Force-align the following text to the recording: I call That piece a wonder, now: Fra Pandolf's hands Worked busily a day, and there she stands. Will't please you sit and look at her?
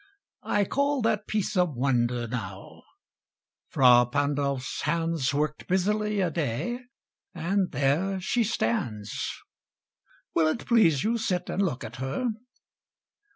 I 0.49 0.65
call 0.65 1.03
That 1.03 1.27
piece 1.27 1.55
a 1.55 1.63
wonder, 1.63 2.27
now: 2.27 2.81
Fra 3.69 4.07
Pandolf's 4.11 4.81
hands 4.81 5.31
Worked 5.31 5.67
busily 5.67 6.21
a 6.21 6.31
day, 6.31 6.79
and 7.35 7.69
there 7.69 8.19
she 8.19 8.43
stands. 8.43 9.31
Will't 10.33 10.65
please 10.65 11.03
you 11.03 11.19
sit 11.19 11.51
and 11.51 11.61
look 11.61 11.83
at 11.83 11.97
her? 11.97 12.29